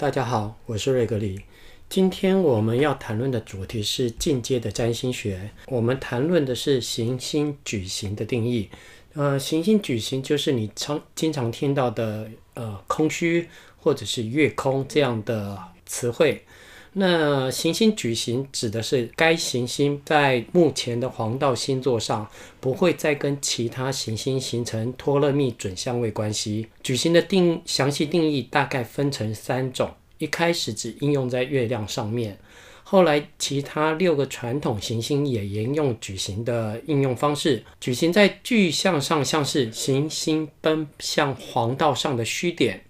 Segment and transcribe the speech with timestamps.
[0.00, 1.42] 大家好，我是瑞格里。
[1.90, 5.50] 今天我们要谈论的主题是进阶的占星学。
[5.66, 8.70] 我们谈论的是行星矩形的定义。
[9.12, 16.46] 呃，行星矩形就是你常经常听到的呃空虚或者是月空这样的词汇。
[16.92, 22.28] 那行星矩形指的是该行星在目前的黄道星座上
[22.58, 26.66] 不会再跟其他行星形成托勒密准相位关系。
[26.82, 32.36] 矩形的定详细定义大概分成三种，一开始只应用在月亮上面，
[32.82, 37.62] 后来其他六个传统行星也沿用矩形的应用方式。
[37.80, 42.82] 矩形在具象上像是行星奔向黄道上的虚点，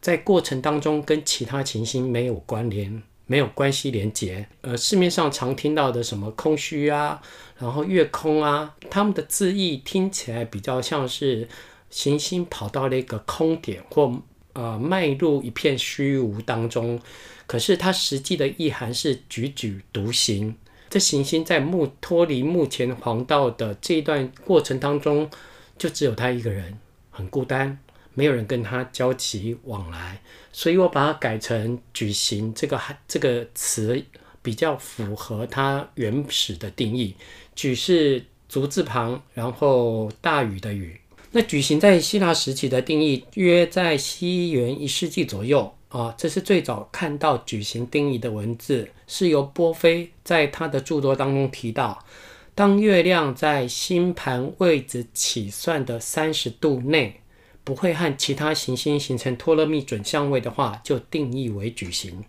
[0.00, 3.00] 在过程当中跟其他行星没有关联。
[3.26, 7.22] 没有关系连结，呃，市面上常听到的什么空虚啊，
[7.58, 11.48] 然后月空啊，他们的字义听起来比较像是
[11.88, 14.20] 行星跑到了一个空点，或
[14.52, 17.00] 呃迈入一片虚无当中。
[17.46, 20.54] 可是它实际的意涵是踽踽独行，
[20.90, 25.30] 这行星在目脱离目前黄道的这一段过程当中，
[25.76, 26.78] 就只有他一个人，
[27.10, 27.78] 很孤单。
[28.14, 30.20] 没有人跟他交集往来，
[30.52, 34.02] 所以我把它改成“矩形”这个还这个词，
[34.40, 37.14] 比较符合它原始的定义。
[37.56, 41.00] “矩”是足字旁，然后大禹的“禹”。
[41.32, 46.14] 那“矩形”在希腊时期的定义，约在西元一世纪左右啊。
[46.16, 52.04] 这是最早看到“矩形”定义的文字，是由波菲在他的著作当中提到：
[52.54, 57.20] 当月亮在星盘位置起算的三十度内。
[57.64, 62.22] 不会和其他行星形成托勒密准相位的话，就定义为矩形。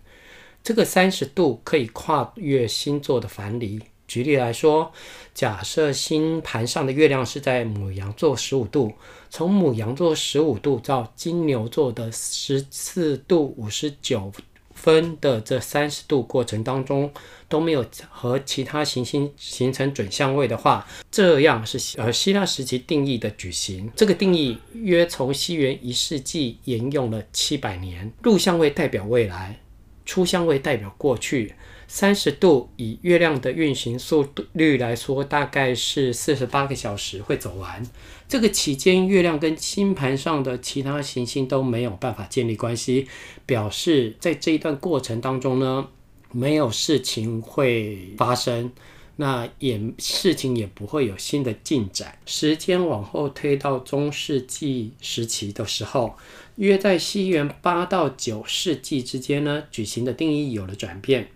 [0.64, 3.80] 这个三十度可以跨越星座的藩篱。
[4.08, 4.92] 举例来说，
[5.34, 8.92] 假设星盘上的月亮是在母羊座十五度，
[9.28, 14.32] 从母羊座十五度到金牛座的十四度五十九
[14.76, 17.10] 分的这三十度过程当中
[17.48, 23.90] 都没有和其他行星形成准相位的话，这样是呃希腊时期定义的矩形。
[23.96, 28.12] 这个定义约从西元一世纪沿用了七百年。
[28.22, 29.58] 入相位代表未来，
[30.04, 31.54] 出相位代表过去。
[31.88, 37.86] 三十度以月亮的运行速度率来说，大概是四十八个小时会走完。
[38.28, 43.06] 这个期间，月亮跟星盘上的其他行星都没有办法建立关系，
[43.46, 45.88] 表示在这一段过程当中呢，
[46.32, 48.72] 没有事情会发生，
[49.14, 52.18] 那也事情也不会有新的进展。
[52.26, 56.16] 时间往后推到中世纪时期的时候，
[56.56, 61.28] 约在西元八到九世纪之间呢，矩形的定义有了转变。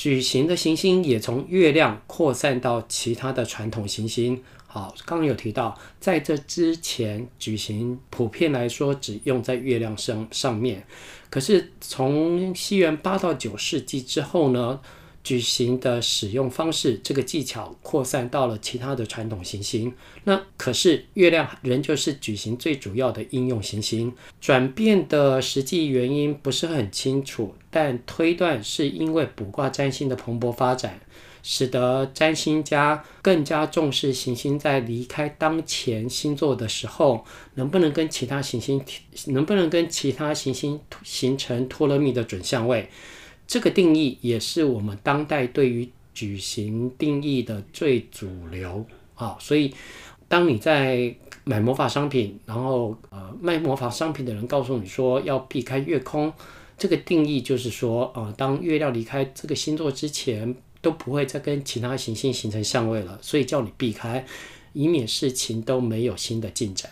[0.00, 4.42] 矩形的行星也从月亮扩散到其他的传统行星。
[4.66, 10.86] 好，刚刚有提到，在这之前，矩形普遍来说只用在月亮上上面。
[11.28, 14.80] 可是从西元八到九世纪之后呢，
[15.22, 19.92] 矩形的使用方式，这个技巧扩散到了其他的传统行星。
[20.24, 24.12] 那可是月亮仍旧是矩形最主要的应用行星。
[24.40, 30.98] 转变的实际原因不是很清楚，但推断是因为卜卦占星的蓬勃发展，
[31.42, 38.82] 使得占星家更加重视行星在离开当前星座的时候，能不能跟其他行星
[39.26, 42.88] 能不能跟其他行星形成托勒密的准相位。
[43.50, 49.74] 这个定义也是我们当代对于矩形定义的最主流啊，所以
[50.28, 51.12] 当你在
[51.42, 56.32] 买魔法商品，然后呃卖魔法商品的人告诉你说要避开月空，
[56.78, 64.24] 这个定义就是说、呃，当月亮离开这个星座之前，都不会再跟其他行星形成相位了，所以叫你避开，
[64.74, 66.88] 以免事情都没有新的进展。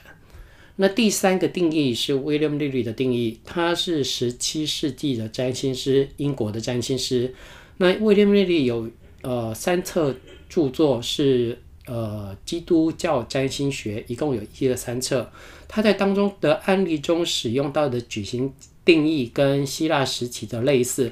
[0.81, 7.35] 那第三个定义是 William l i l y 的定义，他是十七世纪的占星师，英国的占星师。
[7.79, 8.89] 那 William l i l y 有
[9.23, 10.15] 呃三册
[10.49, 15.29] 著作是呃基督教占星学，一共有一二三册。
[15.67, 21.11] 他在当中的案例中使用到的矩形定义跟希腊时期的类似，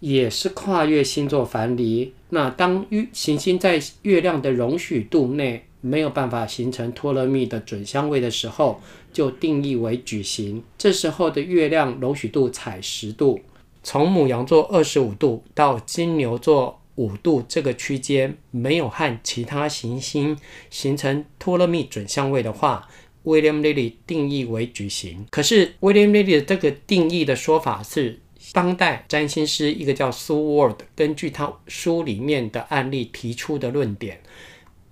[0.00, 2.12] 也是跨越星座藩篱。
[2.30, 8.80] 那当月行星在月亮的容许度内，没有办法形成托勒密的准相位的时候，
[9.12, 10.62] 就定义为矩形。
[10.76, 13.40] 这时候的月亮容许度采十度，
[13.82, 20.36] 从母羊座二十五度到金牛座五度这个区间，没有和其他行星
[20.68, 22.88] 形成托勒密准相位的话
[23.24, 25.26] ，William Lilly 定义为矩形。
[25.30, 28.18] 可是 William Lilly 的这个定义的说法是
[28.52, 34.20] 当代占星师一个叫 Seward 根据他书里面的案例提出的论点。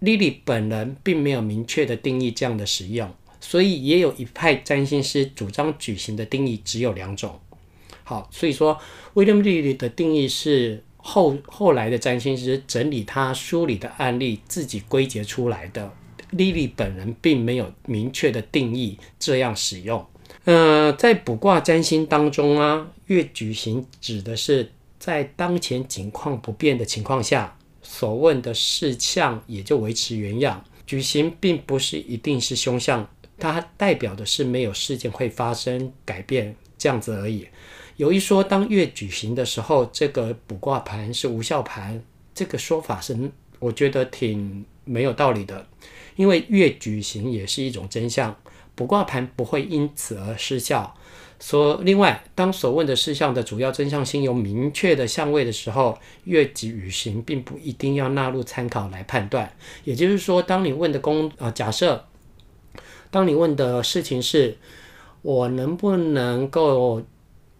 [0.06, 7.40] 莉莉本人并没有明确的定义这样的使用，所以也有一派占星师主张矩形的定义只有两种。
[8.04, 8.78] 好，所以说
[9.14, 15.92] 威廉·莉莉的定义是后后来的占星师整理他书里的案例自己归结出来的。
[16.30, 20.06] 莉莉本人并没有明确的定义这样使用。
[20.44, 24.70] 呃，在卜卦占星当中啊，月矩行指的是
[25.00, 27.55] 在当前情况不变的情况下，
[27.88, 30.64] 所问的事项也就维持原样。
[30.86, 37.46] 矩行并不是一定是凶相，它代表的是没有事件会发生改变这样子而已。
[37.96, 42.02] 有一说，当月矩行的时候，这个卜卦盘是无效盘，
[42.34, 43.16] 这个说法是
[43.58, 45.66] 我觉得挺没有道理的，
[46.16, 48.36] 因为月矩行也是一种真相。
[48.74, 50.94] 卜卦盘不会因此而失效。
[51.38, 59.52] 所另外，当所问的事项的主要真相星有明确的相位的时候，月矩行并不一定要纳入参考来判断。
[59.84, 62.06] 也就是说，当你问的工啊、假设，
[63.10, 64.56] 当你问的事情是，
[65.20, 67.02] 我能不能够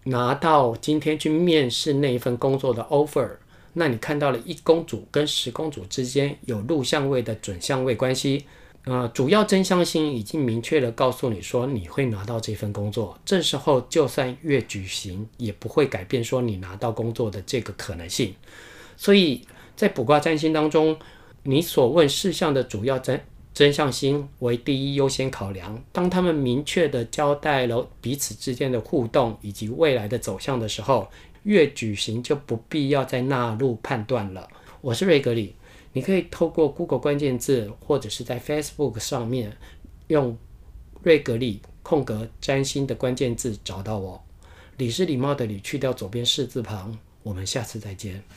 [0.05, 3.37] 拿到今天去面试那一份工作的 offer？
[3.75, 8.47] 那你看到了一宫主跟十宫主之间有入相位的准相位关系。
[8.87, 18.33] 呃，主要真相星已经明确的告诉你说你会拿到这份工作，这时候就算月矩行也不会改变说你拿到工作的这个可能性。
[18.97, 19.43] 所以
[19.75, 20.97] 在卜卦占星当中，
[21.43, 23.21] 你所问事项的主要真
[23.53, 25.83] 真相星为第一优先考量。
[25.91, 31.11] 当他们明确地交代了彼此之间的互动以及未来的走向的时候，
[31.43, 34.47] 月矩行就不必要再纳入判断了。
[34.81, 35.56] 我是瑞格里。
[35.97, 39.57] 你可以透过 Google 关键字，或者是在 Facebook 上面
[40.09, 40.37] 用
[41.03, 44.23] 瑞格里空格占星的关键字找到我。
[44.77, 46.99] 礼是礼貌的礼，去掉左边士字旁。
[47.23, 48.36] 我们下次再见。